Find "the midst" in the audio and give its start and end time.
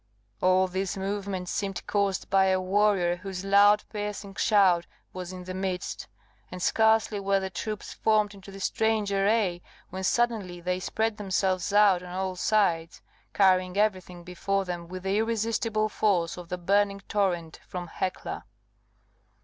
5.43-6.07